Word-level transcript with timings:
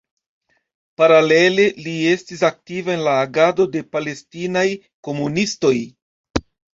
Paralele 1.01 1.65
li 1.87 1.91
estis 2.13 2.41
aktiva 2.49 2.91
en 2.93 3.03
la 3.07 3.13
agado 3.25 3.65
de 3.75 3.83
palestinaj 3.97 4.65
komunistoj. 5.09 5.75